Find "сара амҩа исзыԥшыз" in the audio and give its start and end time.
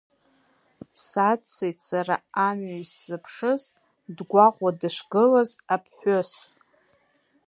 1.89-3.63